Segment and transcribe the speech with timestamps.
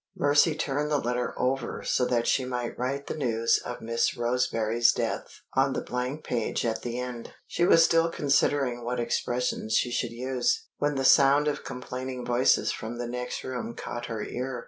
[0.17, 4.91] Mercy turned the letter over so that she might write the news of Miss Roseberry's
[4.91, 7.33] death on the blank page at the end.
[7.45, 12.71] She was still considering what expressions she should use, when the sound of complaining voices
[12.71, 14.59] from the next room caught her ear.